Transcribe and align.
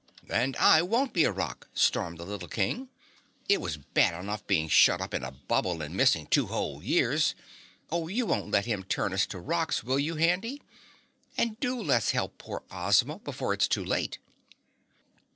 "And 0.31 0.55
I 0.57 0.81
won't 0.81 1.13
be 1.13 1.25
a 1.25 1.31
rock!" 1.31 1.67
stormed 1.75 2.17
the 2.17 2.25
little 2.25 2.47
King. 2.47 2.89
"It 3.47 3.61
was 3.61 3.77
bad 3.77 4.19
enough 4.19 4.47
being 4.47 4.67
shut 4.67 4.99
up 4.99 5.13
in 5.13 5.23
a 5.23 5.29
bubble 5.29 5.83
and 5.83 5.93
missing 5.95 6.25
two 6.25 6.47
whole 6.47 6.81
years 6.81 7.35
oh, 7.91 8.07
you 8.07 8.25
won't 8.25 8.49
let 8.49 8.65
him 8.65 8.81
turn 8.83 9.13
us 9.13 9.27
to 9.27 9.37
rocks, 9.37 9.83
will 9.83 9.99
you, 9.99 10.15
Handy? 10.15 10.63
And 11.37 11.59
do 11.59 11.79
let's 11.79 12.13
help 12.13 12.39
poor 12.39 12.63
Ozma, 12.71 13.19
before 13.19 13.53
it's 13.53 13.67
too 13.67 13.85
late!" 13.85 14.17